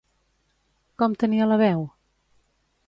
Com 1.03 1.19
tenia 1.25 1.49
la 1.53 1.61
veu? 1.65 1.87